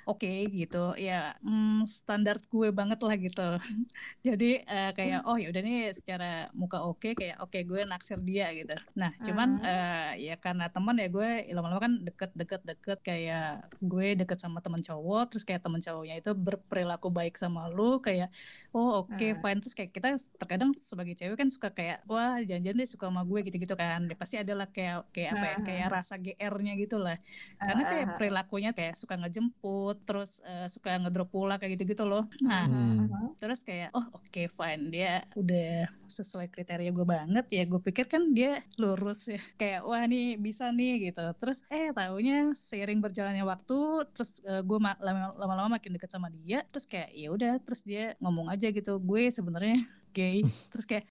oke 0.09 0.29
gitu 0.51 0.95
ya 0.97 1.29
mm, 1.43 1.85
standar 1.87 2.39
gue 2.39 2.69
banget 2.71 2.99
lah 3.03 3.15
gitu 3.19 3.47
jadi 4.27 4.51
eh, 4.65 4.91
kayak 4.95 5.27
oh 5.27 5.37
ya 5.37 5.51
udah 5.51 5.61
nih 5.63 5.74
secara 5.91 6.47
muka 6.53 6.83
oke 6.83 7.13
kayak 7.13 7.37
oke 7.39 7.55
gue 7.63 7.81
naksir 7.85 8.19
dia 8.21 8.51
gitu. 8.51 8.75
Nah 8.99 9.11
cuman 9.23 9.49
eh, 9.61 10.11
ya 10.31 10.35
karena 10.37 10.65
teman 10.67 10.95
ya 10.97 11.07
gue 11.07 11.29
lama-lama 11.53 11.81
kan 11.81 11.93
deket 12.01 12.31
deket 12.35 12.61
deket 12.63 12.99
kayak 13.01 13.59
gue 13.81 14.07
deket 14.15 14.37
sama 14.37 14.59
teman 14.61 14.81
cowok 14.81 15.31
terus 15.33 15.43
kayak 15.47 15.61
teman 15.63 15.81
cowoknya 15.81 16.15
itu 16.19 16.31
berperilaku 16.35 17.07
baik 17.09 17.35
sama 17.35 17.67
lu 17.71 17.97
kayak 17.99 18.27
oh 18.75 19.05
oke 19.07 19.27
fine. 19.35 19.59
Terus 19.61 19.73
kayak 19.73 19.91
kita 19.91 20.09
terkadang 20.37 20.69
sebagai 20.75 21.15
cewek 21.15 21.37
kan 21.39 21.49
suka 21.49 21.69
kayak 21.71 22.03
wah 22.05 22.37
janjian 22.41 22.75
deh 22.75 22.85
suka 22.85 23.07
sama 23.07 23.23
gue 23.23 23.39
gitu-gitu 23.47 23.73
kan. 23.73 24.03
Dia 24.05 24.17
pasti 24.19 24.35
adalah 24.37 24.67
kayak 24.69 25.09
kayak 25.09 25.31
apa 25.33 25.45
ya 25.45 25.57
kayak 25.63 25.87
rasa 25.89 26.15
GR-nya 26.19 26.73
gitu 26.77 26.99
lah. 26.99 27.15
Karena 27.57 27.83
kayak 27.87 28.07
perilakunya 28.19 28.71
kayak 28.75 28.93
suka 28.93 29.15
ngejemput 29.17 30.03
terus 30.05 30.43
eh, 30.45 30.67
suka 30.67 30.97
ngedrop 31.01 31.29
pula 31.31 31.55
kayak 31.57 31.79
gitu-gitu 31.79 32.05
loh. 32.05 32.23
Nah 32.43 32.63
Hmm. 32.65 33.31
terus 33.37 33.61
kayak 33.63 33.93
oh 33.93 34.05
oke 34.13 34.43
fine. 34.49 34.89
Dia 34.89 35.21
udah 35.37 35.64
sesuai 36.05 36.47
kriteria 36.47 36.91
gue 36.95 37.05
banget 37.05 37.45
ya 37.51 37.63
gue 37.67 37.81
pikir 37.81 38.05
kan 38.07 38.21
dia 38.31 38.55
lurus 38.79 39.31
ya. 39.31 39.41
Kayak 39.59 39.81
wah 39.83 40.03
nih 40.07 40.39
bisa 40.39 40.71
nih 40.71 41.11
gitu. 41.11 41.23
Terus 41.41 41.67
eh 41.73 41.91
taunya 41.91 42.51
seiring 42.55 43.03
berjalannya 43.03 43.43
waktu 43.43 43.79
terus 44.13 44.41
eh, 44.45 44.61
gue 44.63 44.77
ma- 44.79 44.99
lama- 45.03 45.35
lama-lama 45.35 45.75
makin 45.81 45.95
deket 45.97 46.11
sama 46.13 46.31
dia 46.31 46.63
terus 46.71 46.85
kayak 46.87 47.09
ya 47.11 47.27
udah 47.33 47.53
terus 47.65 47.81
dia 47.83 48.13
ngomong 48.23 48.47
aja 48.53 48.71
gitu. 48.71 48.97
Gue 49.03 49.27
sebenarnya 49.27 49.75
gay. 50.17 50.39
Terus 50.45 50.85
kayak 50.87 51.03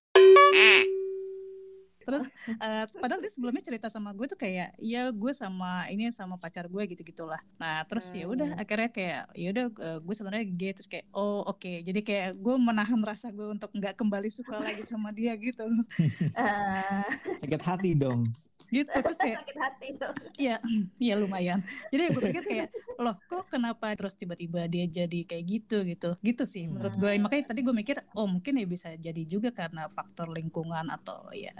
terus 2.05 2.29
eh, 2.61 2.85
padahal 3.01 3.21
dia 3.25 3.33
sebelumnya 3.33 3.65
cerita 3.65 3.89
sama 3.89 4.13
gue 4.13 4.29
tuh 4.29 4.39
kayak 4.39 4.77
ya 4.79 5.09
gue 5.11 5.33
sama 5.33 5.89
ini 5.89 6.13
sama 6.13 6.37
pacar 6.37 6.69
gue 6.69 6.83
gitu 6.87 7.01
gitulah 7.01 7.41
nah 7.57 7.81
terus 7.89 8.13
ya 8.13 8.29
udah 8.29 8.61
akhirnya 8.61 8.93
kayak 8.93 9.23
ya 9.33 9.49
udah 9.51 9.67
eh, 9.73 9.99
gue 10.05 10.15
sebenarnya 10.15 10.47
gay 10.53 10.73
terus 10.77 10.89
kayak 10.91 11.07
oh 11.17 11.47
oke. 11.49 11.73
Jadi 11.87 12.01
kayak 12.03 12.31
gue 12.43 12.55
menahan 12.59 13.01
rasa 13.01 13.31
gue 13.31 13.47
untuk 13.49 13.71
nggak 13.73 13.95
kembali 13.97 14.29
suka 14.29 14.59
lagi 14.61 14.83
sama 14.85 15.15
dia 15.15 15.33
gitu. 15.39 15.65
Eh, 15.65 17.03
sakit 17.43 17.63
hati 17.63 17.91
dong 17.97 18.27
gitu 18.71 18.91
terus 18.91 19.19
kayak 19.21 19.41
sakit 19.43 19.57
hati 19.59 19.89
tuh. 19.99 20.13
Ya 20.41 20.57
ya 21.01 21.15
lumayan. 21.19 21.61
Jadi 21.91 22.03
gue 22.13 22.23
pikir 22.33 22.45
kayak 22.45 22.69
loh 23.01 23.15
kok 23.29 23.49
kenapa 23.51 23.93
terus 23.97 24.15
tiba-tiba 24.17 24.67
dia 24.69 24.87
jadi 24.87 25.21
kayak 25.27 25.45
gitu? 25.45 25.83
Gitu 25.85 26.11
gitu 26.21 26.45
sih 26.45 26.69
menurut 26.71 26.95
gue. 26.97 27.11
Makanya 27.21 27.53
tadi 27.53 27.61
gue 27.65 27.75
mikir 27.75 27.97
oh 28.17 28.29
mungkin 28.29 28.61
ya 28.61 28.67
bisa 28.69 28.93
jadi 28.97 29.23
juga 29.27 29.51
karena 29.51 29.89
faktor 29.91 30.31
lingkungan 30.31 30.87
atau 30.91 31.17
ya 31.35 31.53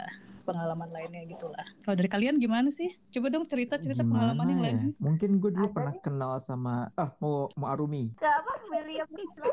pengalaman 0.45 0.89
lainnya 0.93 1.25
gitulah 1.25 1.65
kalau 1.83 1.97
dari 1.97 2.09
kalian 2.09 2.37
gimana 2.37 2.69
sih? 2.69 2.89
Coba 3.11 3.33
dong 3.33 3.45
cerita 3.49 3.81
cerita 3.81 4.05
pengalaman 4.05 4.47
yang 4.53 4.61
Gimana 4.61 4.65
lain 4.65 4.77
ya? 4.77 4.89
Mungkin 5.01 5.31
gue 5.41 5.51
dulu 5.51 5.69
pernah 5.73 5.95
kenal 6.01 6.33
sama 6.39 6.89
ah 6.95 7.11
mau 7.21 7.49
mau 7.59 7.69
Arumi. 7.73 8.15
Gak 8.17 8.35
apa 8.41 8.53
William 8.71 9.09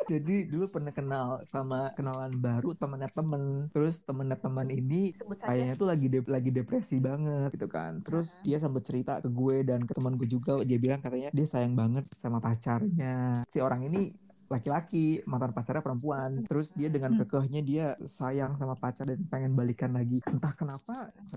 Jadi 0.07 0.35
dulu 0.51 0.65
pernah 0.69 0.93
kenal 0.93 1.27
sama 1.47 1.91
kenalan 1.95 2.33
baru 2.37 2.75
temannya 2.75 3.09
temen. 3.11 3.43
Terus 3.71 4.03
temennya 4.05 4.37
teman 4.37 4.67
ini 4.69 5.11
kayaknya 5.11 5.73
tuh 5.75 5.87
lagi 5.89 6.07
de- 6.07 6.29
lagi 6.29 6.49
depresi 6.53 7.01
banget 7.01 7.40
gitu 7.49 7.65
kan. 7.65 7.97
Terus 8.05 8.45
dia 8.45 8.61
sempat 8.61 8.85
cerita 8.85 9.17
ke 9.17 9.31
gue 9.31 9.65
dan 9.65 9.81
ke 9.87 9.93
teman 9.97 10.13
gue 10.19 10.29
juga. 10.29 10.59
Dia 10.61 10.77
bilang 10.77 11.01
katanya 11.01 11.33
dia 11.33 11.47
sayang 11.49 11.73
banget 11.73 12.05
sama 12.11 12.37
pacarnya. 12.37 13.41
Si 13.49 13.57
orang 13.57 13.81
ini 13.81 14.05
laki-laki, 14.51 15.23
mantan 15.31 15.49
pacarnya 15.55 15.81
perempuan. 15.81 16.45
Terus 16.45 16.77
dia 16.77 16.91
dengan 16.91 17.17
kekehnya 17.17 17.61
dia 17.65 17.85
sayang 18.03 18.53
sama 18.53 18.77
pacar 18.77 19.09
dan 19.09 19.23
pengen 19.31 19.55
balikan 19.57 19.95
lagi. 19.95 20.21
Entah 20.27 20.53
kenapa 20.53 20.95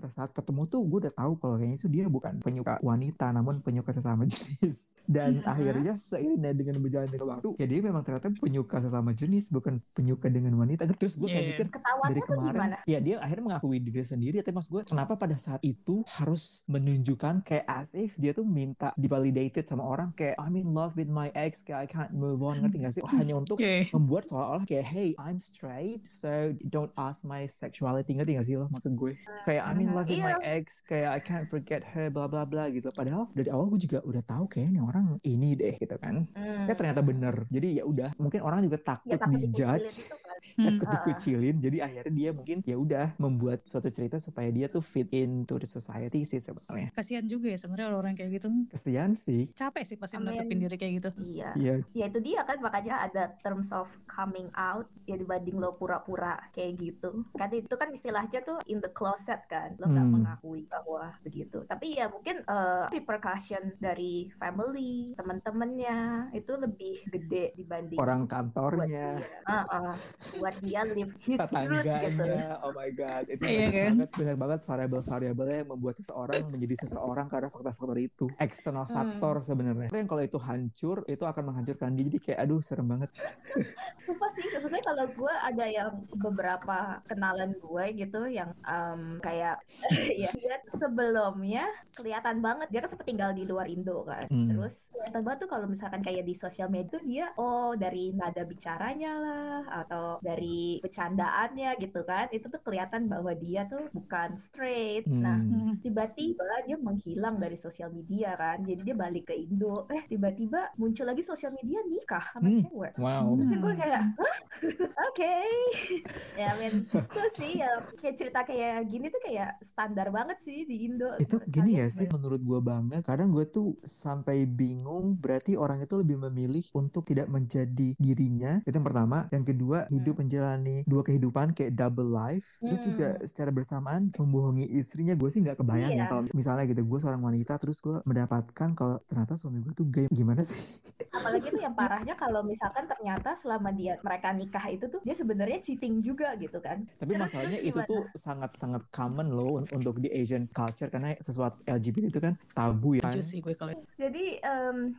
saat 0.08 0.30
ketemu 0.30 0.66
tuh 0.66 0.82
gue 0.84 0.98
udah 1.02 1.14
tahu 1.14 1.32
kalau 1.36 1.54
kayaknya 1.56 1.76
itu 1.76 1.88
dia 1.88 2.04
bukan 2.06 2.40
penyuka 2.40 2.76
wanita 2.80 3.26
namun 3.30 3.60
penyuka 3.60 3.92
sesama 3.92 4.24
jenis. 4.30 4.76
Dan 5.04 5.36
akhirnya 5.42 5.92
seiring 5.92 6.40
dengan 6.54 6.80
berjalannya 6.80 7.20
waktu 7.20 7.48
ya 7.56 7.66
dia 7.66 7.80
memang 7.82 8.02
ternyata 8.02 8.28
penyuka 8.34 8.76
sesama 8.78 9.10
jenis 9.12 9.50
bukan 9.50 9.78
penyuka 9.78 10.26
dengan 10.28 10.52
wanita. 10.58 10.82
Terus 10.94 11.16
gue 11.16 11.28
kayak 11.28 11.44
Iya. 11.44 11.50
mikir 11.50 11.66
Ketahuannya 11.68 12.10
dari 12.10 12.20
kemarin 12.24 12.52
gimana? 12.56 12.76
ya 12.84 12.98
dia 12.98 13.16
akhirnya 13.20 13.44
mengakui 13.46 13.78
diri 13.78 14.00
sendiri. 14.00 14.36
Tapi 14.40 14.52
mas 14.52 14.66
gue 14.66 14.82
kenapa 14.82 15.14
pada 15.14 15.34
saat 15.34 15.60
itu 15.60 16.00
harus 16.18 16.64
menunjukkan 16.68 17.40
kayak 17.42 17.64
as 17.66 17.92
if 17.94 18.16
dia 18.16 18.32
tuh 18.32 18.44
minta 18.44 18.90
divalidated 18.96 19.64
sama 19.64 19.84
orang 19.84 20.10
kayak 20.12 20.34
I'm 20.36 20.54
in 20.54 20.72
love 20.72 20.92
with 20.94 21.08
my 21.08 21.28
ex 21.32 21.62
kayak 21.62 21.84
I 21.84 21.88
can't 21.88 22.12
move 22.12 22.40
on. 22.40 22.56
Ngerti 22.58 22.76
gak 22.80 22.92
sih? 22.92 23.02
Hanya 23.20 23.36
untuk 23.36 23.56
Oke. 23.56 23.84
membuat 23.92 24.24
seolah-olah 24.26 24.64
kayak 24.64 24.86
hey 24.86 25.14
I'm 25.16 25.38
straight 25.38 26.02
so 26.02 26.28
don't 26.64 26.90
ask 26.96 27.22
my 27.24 27.44
sexuality. 27.44 28.16
Ngerti 28.16 28.32
gak 28.34 28.46
sih 28.46 28.56
lo 28.56 28.66
maksud 28.68 28.92
gue? 28.94 29.12
Kayak 29.44 29.62
I'm 29.64 29.78
in 29.78 29.93
love 29.94 30.08
with 30.10 30.20
my 30.20 30.36
ex 30.42 30.82
kayak 30.84 31.10
I 31.14 31.20
can't 31.22 31.46
forget 31.46 31.86
her 31.94 32.10
bla 32.10 32.26
bla 32.26 32.44
bla 32.44 32.68
gitu. 32.74 32.90
Padahal 32.90 33.30
dari 33.32 33.48
awal 33.54 33.70
gue 33.70 33.80
juga 33.86 34.02
udah 34.02 34.22
tahu 34.26 34.44
kayaknya 34.50 34.82
orang 34.82 35.14
ini 35.22 35.54
deh 35.54 35.74
gitu 35.78 35.96
kan. 36.02 36.18
Hmm. 36.34 36.66
ya 36.66 36.74
ternyata 36.74 37.00
bener. 37.06 37.46
Jadi 37.48 37.78
ya 37.78 37.84
udah 37.86 38.10
mungkin 38.18 38.40
orang 38.42 38.66
juga 38.66 38.82
takut 38.82 39.14
Ya 39.14 39.18
takut 39.20 39.38
dijudge 39.38 40.10
kan. 40.44 40.76
takut 40.78 40.88
dikucilin 40.94 41.56
jadi 41.58 41.78
akhirnya 41.82 42.12
dia 42.12 42.30
mungkin 42.30 42.58
ya 42.62 42.76
udah 42.76 43.06
membuat 43.16 43.64
suatu 43.64 43.88
cerita 43.88 44.16
supaya 44.18 44.48
dia 44.48 44.68
tuh 44.68 44.80
fit 44.80 45.08
into 45.10 45.56
the 45.56 45.66
society 45.66 46.22
sih 46.22 46.38
sebenarnya 46.38 46.92
Kasihan 46.92 47.24
juga 47.24 47.48
ya 47.50 47.58
sebenarnya 47.58 47.94
orang 47.94 48.14
kayak 48.14 48.30
gitu. 48.36 48.48
kesian 48.68 49.14
sih 49.14 49.48
Capek 49.50 49.82
sih 49.82 49.96
pasti 49.96 50.16
menutupin 50.18 50.58
diri 50.58 50.76
kayak 50.76 50.92
gitu. 51.00 51.10
Iya. 51.20 51.50
Iya. 51.56 51.74
Ya 51.94 52.04
itu 52.06 52.18
dia 52.20 52.42
kan 52.42 52.58
makanya 52.58 53.00
ada 53.00 53.32
terms 53.40 53.70
of 53.70 53.86
coming 54.04 54.46
out 54.54 54.84
ya 55.04 55.14
dibanding 55.14 55.56
lo 55.56 55.72
pura-pura 55.72 56.36
kayak 56.50 56.76
gitu. 56.76 57.10
Kan 57.34 57.48
itu 57.50 57.74
kan 57.74 57.88
istilahnya 57.90 58.40
tuh 58.42 58.58
in 58.66 58.80
the 58.80 58.90
closet 58.90 59.40
kan. 59.46 59.72
Lo 59.78 59.86
nggak 59.86 60.04
Hmm. 60.04 60.14
mengakui 60.14 60.66
bahwa 60.66 61.08
begitu. 61.22 61.62
Tapi 61.64 61.96
ya 61.96 62.10
mungkin 62.10 62.40
eh, 62.40 62.84
repercussion 62.90 63.62
dari 63.78 64.28
family, 64.30 65.08
teman-temannya 65.14 65.98
itu 66.32 66.52
lebih 66.56 66.96
gede 67.10 67.54
dibanding 67.54 67.98
orang 67.98 68.26
buat 68.26 68.32
kantornya. 68.32 69.08
Ah, 69.46 69.64
ah. 69.68 69.92
Buat 70.36 70.54
dia 70.60 70.82
live 70.92 71.12
his 71.20 71.40
truth 71.40 71.82
gitu. 71.82 71.86
tetangganya 71.86 72.48
oh 72.62 72.72
my 72.72 72.90
god 72.90 73.24
itu 73.26 73.42
Iya 73.44 73.58
banyak 73.58 73.72
kan? 73.72 73.90
banget 73.94 74.10
banyak 74.14 74.38
banget 74.38 74.60
variabel-variabel 74.64 75.46
yang 75.48 75.68
membuat 75.68 75.94
seseorang 75.96 76.42
menjadi 76.48 76.74
seseorang 76.80 77.26
karena 77.26 77.48
faktor-faktor 77.48 77.98
itu 77.98 78.26
eksternal 78.38 78.82
Hmm. 78.84 78.94
faktor 78.94 79.34
sebenarnya 79.40 79.88
Tapi 79.88 79.98
yang 79.98 80.10
kalau 80.10 80.22
itu 80.22 80.38
hancur 80.38 80.96
itu 81.04 81.24
akan 81.24 81.42
menghancurkan 81.46 81.90
dia 81.92 82.04
jadi 82.06 82.18
kayak 82.20 82.38
aduh 82.42 82.60
serem 82.60 82.86
banget 82.86 83.10
Sumpah 84.04 84.28
sih, 84.28 84.44
khususnya 84.52 84.84
kalau 84.84 85.04
gue 85.08 85.34
ada 85.42 85.64
yang 85.64 85.88
beberapa 86.18 86.76
kenalan 87.04 87.56
gue 87.56 87.84
gitu 87.96 88.28
yang 88.28 88.50
em, 88.62 89.16
kayak 89.18 89.56
ya 90.22 90.28
dia 90.30 90.56
sebelumnya 90.68 91.64
kelihatan 91.94 92.38
banget 92.38 92.68
dia 92.68 92.80
kan 92.80 92.90
sempat 92.90 93.06
tinggal 93.08 93.30
di 93.32 93.44
luar 93.44 93.64
Indo 93.66 94.04
kan. 94.04 94.28
Hmm. 94.28 94.48
Terus 94.50 94.92
kelihatan 94.92 95.20
banget 95.24 95.38
tuh 95.46 95.50
kalau 95.50 95.66
misalkan 95.66 96.00
kayak 96.00 96.22
di 96.22 96.34
sosial 96.34 96.68
media 96.68 96.90
tuh 96.90 97.02
dia 97.02 97.24
oh 97.36 97.72
dari 97.74 98.12
nada 98.12 98.44
bicaranya 98.44 99.12
lah 99.16 99.58
atau 99.84 100.20
dari 100.24 100.80
bercandaannya 100.80 101.76
gitu 101.78 102.00
kan. 102.02 102.32
Itu 102.32 102.48
tuh 102.48 102.64
kelihatan 102.64 103.06
bahwa 103.06 103.36
dia 103.36 103.68
tuh 103.68 103.84
bukan 103.92 104.32
straight. 104.34 105.04
Nah, 105.04 105.36
Hmm. 105.36 105.52
Hmm. 105.54 105.74
tiba-tiba 105.78 106.48
dia 106.64 106.80
menghilang 106.80 107.36
dari 107.36 107.54
sosial 107.54 107.92
media 107.92 108.32
kan. 108.34 108.64
Jadi 108.64 108.80
dia 108.80 108.96
balik 108.96 109.28
ke 109.28 109.34
Indo. 109.36 109.84
Eh 109.86 110.08
tiba-tiba 110.08 110.72
muncul 110.76 111.04
lagi 111.04 111.20
sosial 111.20 111.52
media 111.52 111.84
nikah 111.84 112.24
sama 112.24 112.48
Hmm. 112.48 112.60
cewek. 112.64 112.92
wow 112.96 113.36
Terus 113.36 113.50
Hmm. 113.52 113.60
gue 113.60 113.74
kayak, 113.76 114.00
"Hah? 114.00 114.36
oke, 115.10 115.34
ya 116.40 116.50
men, 116.60 116.74
terus 116.88 117.32
sih 117.34 117.58
ya 117.58 117.68
kayak 117.98 118.16
cerita 118.16 118.40
kayak 118.42 118.86
gini 118.86 119.10
tuh 119.10 119.20
kayak 119.20 119.58
standar 119.60 120.08
banget 120.08 120.38
sih 120.38 120.62
di 120.64 120.86
Indo. 120.86 121.10
itu 121.18 121.36
gini 121.48 121.76
ya 121.76 121.86
sih 121.86 122.06
menurut 122.08 122.38
gue 122.38 122.60
banget 122.60 123.02
kadang 123.02 123.30
gue 123.30 123.44
tuh 123.46 123.74
sampai 123.80 124.46
bingung 124.46 125.18
berarti 125.18 125.56
orang 125.56 125.80
itu 125.80 125.98
lebih 125.98 126.20
memilih 126.20 126.62
untuk 126.72 127.02
tidak 127.02 127.26
menjadi 127.26 127.96
dirinya 127.98 128.62
itu 128.62 128.70
yang 128.70 128.86
pertama 128.86 129.26
yang 129.30 129.42
kedua 129.42 129.86
hidup 129.90 130.03
menjalani 130.12 130.84
dua 130.84 131.00
kehidupan 131.00 131.56
kayak 131.56 131.72
double 131.72 132.04
life 132.06 132.60
terus 132.60 132.76
Hmm. 132.76 132.88
juga 132.90 133.08
secara 133.22 133.48
bersamaan 133.48 134.12
membohongi 134.12 134.68
istrinya 134.70 135.14
gue 135.14 135.28
sih 135.28 135.40
nggak 135.40 135.56
kebayang 135.56 135.90
ya 135.90 135.96
Iya. 135.96 136.06
kalau 136.06 136.22
misalnya 136.30 136.64
gitu 136.66 136.82
gue 136.82 136.98
seorang 136.98 137.22
wanita 137.22 137.56
terus 137.56 137.80
gue 137.80 137.96
mendapatkan 138.04 138.68
kalau 138.72 138.98
ternyata 139.00 139.32
suami 139.34 139.62
gue 139.62 139.72
tuh 139.72 139.86
gay 139.86 140.04
gimana 140.10 140.42
sih 140.42 140.84
Apalagi 141.16 141.46
tuh 141.48 141.62
yang 141.62 141.72
parahnya 141.72 142.14
kalau 142.14 142.42
misalkan 142.42 142.84
ternyata 142.84 143.32
selama 143.32 143.70
dia 143.70 143.94
mereka 144.00 144.28
nikah 144.30 144.66
itu 144.66 144.84
tuh 144.86 145.00
dia 145.00 145.14
sebenarnya 145.14 145.56
cheating 145.58 145.96
juga 145.98 146.34
gitu 146.34 146.58
kan. 146.58 146.82
tapi 146.94 147.14
masalahnya 147.14 147.60
itu 147.60 147.72
Gimana? 147.72 147.86
tuh 147.86 148.02
sangat 148.14 148.50
sangat 148.54 148.82
common 148.90 149.30
loh 149.30 149.54
un- 149.54 149.70
untuk 149.72 149.96
di 149.96 150.10
Asian 150.10 150.44
culture 150.48 150.90
karena 150.90 151.14
sesuatu 151.16 151.62
LGBT 151.64 152.10
itu 152.10 152.18
kan 152.18 152.34
tabu 152.48 152.92
ya 152.92 153.00
kan 153.00 153.12
Setuju 153.12 153.22
sih 153.22 153.38
gue 153.38 153.54
kalau 153.54 153.72
Jadi 153.94 154.24
em 154.38 154.90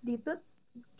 Ditut 0.00 0.38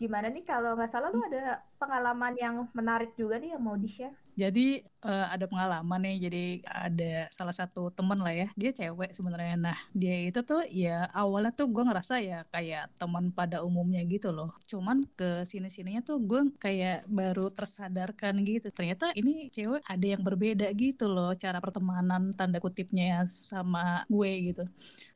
gimana 0.01 0.27
nih 0.33 0.43
kalau 0.51 0.69
nggak 0.77 0.91
salah 0.93 1.09
lu 1.15 1.21
ada 1.29 1.41
pengalaman 1.81 2.33
yang 2.43 2.55
menarik 2.77 3.11
juga 3.19 3.35
nih 3.41 3.49
yang 3.53 3.63
mau 3.67 3.77
di 3.83 3.89
share? 3.95 4.15
Jadi 4.33 4.81
eh, 4.81 5.27
ada 5.35 5.45
pengalaman 5.45 5.99
nih, 6.03 6.17
jadi 6.29 6.43
ada 6.87 7.13
salah 7.29 7.51
satu 7.53 7.91
temen 7.93 8.17
lah 8.23 8.33
ya, 8.33 8.47
dia 8.55 8.71
cewek 8.73 9.11
sebenarnya. 9.13 9.55
Nah 9.59 9.77
dia 9.93 10.15
itu 10.25 10.39
tuh 10.41 10.63
ya 10.71 11.05
awalnya 11.13 11.51
tuh 11.53 11.67
gue 11.69 11.83
ngerasa 11.83 12.23
ya 12.23 12.39
kayak 12.49 12.87
teman 12.97 13.29
pada 13.35 13.61
umumnya 13.61 14.01
gitu 14.07 14.31
loh. 14.31 14.49
Cuman 14.69 15.05
ke 15.19 15.43
sini 15.45 15.67
sininya 15.69 16.01
tuh 16.01 16.17
gue 16.23 16.41
kayak 16.57 17.05
baru 17.11 17.51
tersadarkan 17.53 18.41
gitu. 18.47 18.71
Ternyata 18.73 19.11
ini 19.19 19.51
cewek 19.51 19.83
ada 19.85 20.05
yang 20.07 20.21
berbeda 20.25 20.67
gitu 20.73 21.11
loh 21.11 21.35
cara 21.37 21.59
pertemanan 21.61 22.31
tanda 22.33 22.57
kutipnya 22.63 23.27
sama 23.27 24.01
gue 24.09 24.31
gitu. 24.53 24.63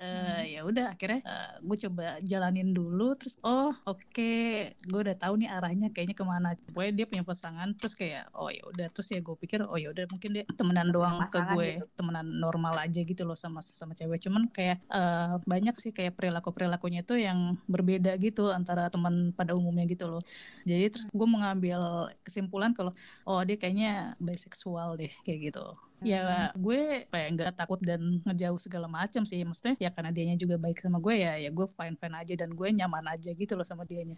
Eh, 0.03 0.55
Ya 0.57 0.65
udah 0.65 0.93
akhirnya 0.95 1.21
gue 1.63 1.77
coba 1.89 2.05
jalanin 2.25 2.71
dulu. 2.75 3.13
Terus 3.19 3.37
oh 3.45 3.71
oke 3.85 4.33
gue 4.73 4.99
udah 5.05 5.15
tahu 5.17 5.41
nih 5.41 5.49
arahnya 5.51 5.87
kayaknya 5.95 6.15
ke 6.17 6.25
mana. 6.25 6.53
Pokoknya 6.73 6.93
dia 7.03 7.05
punya 7.09 7.23
pasangan. 7.25 7.69
Terus 7.77 7.93
kayak 7.97 8.23
oh 8.37 8.49
ya 8.51 8.63
udah 8.67 8.87
terus 8.91 9.06
ya 9.13 9.21
gue 9.23 9.35
pikir 9.39 9.63
oh 9.67 9.77
ya 9.79 9.93
udah 9.93 10.05
mungkin 10.11 10.29
dia 10.35 10.43
temenan 10.55 10.91
doang 10.91 11.23
ke 11.23 11.29
pasangan 11.29 11.55
gue 11.55 11.79
gitu. 11.79 11.87
temenan 11.95 12.27
normal 12.39 12.75
aja 12.81 13.01
gitu 13.03 13.23
loh 13.23 13.37
sama 13.37 13.63
sama 13.63 13.93
cewek. 13.95 14.19
Cuman 14.23 14.51
kayak 14.51 14.77
eh, 14.91 15.35
banyak 15.47 15.75
sih 15.79 15.91
kayak 15.95 16.19
perilaku 16.19 16.51
perilakunya 16.51 17.01
itu 17.05 17.15
yang 17.19 17.55
berbeda 17.71 18.15
gitu 18.19 18.49
antara 18.51 18.91
teman 18.91 19.31
pada 19.33 19.55
umumnya 19.55 19.85
gitu 19.87 20.07
loh. 20.07 20.21
Jadi 20.67 20.91
terus 20.91 21.05
gue 21.11 21.27
mengambil 21.27 21.79
kesimpulan 22.25 22.71
kalau 22.75 22.91
oh 23.29 23.41
dia 23.47 23.55
kayaknya 23.55 24.15
biseksual 24.19 24.99
deh 24.99 25.11
kayak 25.23 25.51
gitu. 25.51 25.65
Ya 26.05 26.53
gue 26.53 27.09
kayak 27.09 27.29
nggak 27.33 27.51
takut 27.57 27.81
dan 27.81 27.99
ngejauh 28.23 28.59
segala 28.61 28.85
macam 28.85 29.25
sih 29.25 29.41
maksudnya 29.41 29.75
ya 29.81 29.89
karena 29.89 30.13
dianya 30.13 30.37
juga 30.37 30.61
baik 30.61 30.77
sama 30.77 31.01
gue 31.01 31.15
ya 31.17 31.39
ya 31.41 31.49
gue 31.49 31.67
fine 31.67 31.95
fine 31.97 32.15
aja 32.15 32.33
dan 32.37 32.49
gue 32.53 32.67
nyaman 32.69 33.05
aja 33.09 33.31
gitu 33.33 33.53
loh 33.57 33.65
sama 33.65 33.83
dianya 33.89 34.17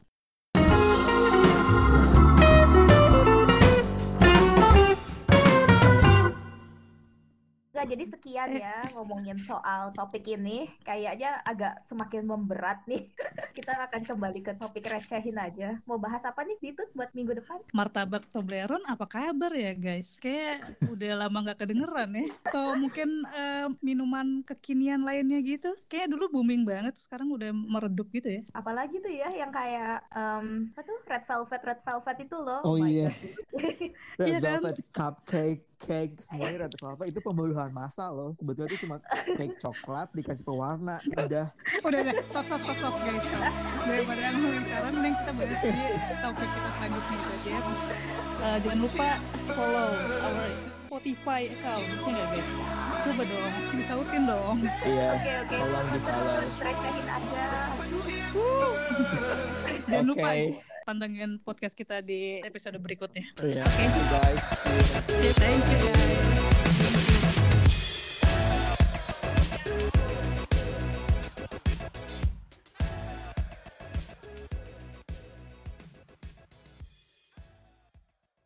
Jadi 7.86 8.03
sekian 8.07 8.50
ya 8.55 8.75
ngomongin 8.95 9.38
soal 9.39 9.91
topik 9.95 10.25
ini. 10.27 10.67
Kayaknya 10.83 11.39
agak 11.43 11.83
semakin 11.86 12.24
memberat 12.27 12.83
nih. 12.88 13.01
Kita 13.57 13.75
akan 13.89 14.01
kembali 14.03 14.39
ke 14.43 14.53
topik 14.55 14.88
recehin 14.88 15.36
aja. 15.38 15.75
Mau 15.86 16.00
bahas 16.00 16.24
apa 16.24 16.43
nih 16.43 16.57
Ditut 16.59 16.89
buat 16.95 17.12
minggu 17.15 17.39
depan? 17.43 17.59
martabak 17.75 18.24
Toblerone 18.29 18.83
apa 18.89 19.05
kabar 19.05 19.51
ya 19.53 19.74
guys? 19.75 20.19
Kayak 20.19 20.63
udah 20.95 21.25
lama 21.25 21.38
nggak 21.45 21.59
kedengeran 21.65 22.09
ya. 22.15 22.25
Atau 22.50 22.75
mungkin 22.79 23.09
eh, 23.36 23.67
minuman 23.83 24.41
kekinian 24.43 25.03
lainnya 25.03 25.39
gitu. 25.43 25.69
Kayak 25.88 26.13
dulu 26.15 26.39
booming 26.39 26.63
banget, 26.65 26.95
sekarang 26.98 27.29
udah 27.31 27.51
meredup 27.53 28.07
gitu 28.12 28.39
ya. 28.39 28.41
Apalagi 28.55 29.00
tuh 29.00 29.12
ya 29.12 29.29
yang 29.33 29.51
kayak 29.53 30.03
em, 30.13 30.69
apa 30.74 30.81
tuh 30.83 30.98
red 31.05 31.24
velvet 31.24 31.62
red 31.62 31.79
velvet 31.81 32.17
itu 32.24 32.38
loh. 32.38 32.62
Oh 32.65 32.75
my 32.77 32.89
iya. 32.89 33.07
God. 33.09 33.17
Red 34.19 34.27
Iya 34.29 34.38
kan? 34.39 34.45
velvet 34.59 34.77
cupcake, 34.91 35.62
cake, 35.79 36.15
semuanya 36.19 36.67
red 36.67 36.74
velvet 36.75 37.07
itu 37.09 37.19
pembunuhan 37.24 37.68
massa 37.71 38.09
loh. 38.09 38.29
Sebetulnya 38.31 38.69
itu 38.71 38.85
cuma 38.88 38.97
cake 39.38 39.57
coklat 39.57 40.07
dikasih 40.13 40.45
pewarna, 40.45 40.97
udah. 41.13 41.45
Udah 41.89 41.99
udah 42.05 42.13
stop 42.27 42.45
stop 42.45 42.61
stop 42.61 42.77
stop 42.77 42.95
guys. 43.01 43.23
Stop. 43.25 43.39
Daripada 43.88 44.19
ngomongin 44.35 44.63
sekarang, 44.67 44.91
mending 44.99 45.15
kita 45.15 45.31
bahas 45.31 45.59
di 45.63 45.71
topik 46.21 46.49
kita 46.51 46.69
selanjutnya 46.69 47.15
itu 47.15 47.29
aja. 47.29 47.49
ya. 47.49 47.59
Eh, 48.39 48.57
jangan 48.63 48.79
lupa 48.79 49.09
follow 49.51 49.89
our 50.21 50.47
Spotify 50.71 51.41
account, 51.49 51.83
ya 51.83 52.09
nggak 52.13 52.27
guys? 52.31 52.51
Coba 52.99 53.21
dong, 53.23 53.53
disautin 53.73 54.23
dong. 54.27 54.57
Iya, 54.83 55.07
Oke 55.15 55.31
oke. 55.43 55.57
tolong 55.57 55.88
di 55.89 55.99
follow. 56.03 56.38
Recehin 56.59 57.05
aja. 57.07 57.43
Jangan 59.89 60.05
Oke. 60.05 60.11
lupa 60.13 60.29
pantengin 60.85 61.31
podcast 61.41 61.75
kita 61.75 62.01
di 62.01 62.41
episode 62.43 62.77
berikutnya. 62.79 63.23
Iya, 63.39 63.63
thank 63.77 63.93
you 63.93 64.05
guys. 64.11 64.43
See 65.05 65.25
you 65.25 65.33
next 65.38 65.39
Thank 65.39 65.63
you 65.69 65.77
guys. 65.79 66.99